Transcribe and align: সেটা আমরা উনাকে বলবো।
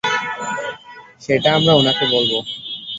সেটা 1.21 1.49
আমরা 1.57 1.73
উনাকে 1.75 2.05
বলবো। 2.13 2.37